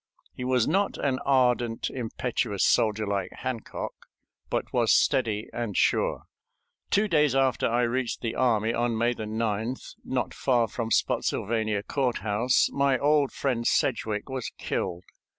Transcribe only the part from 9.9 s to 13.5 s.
not far from Spottsylvania Courthouse, my old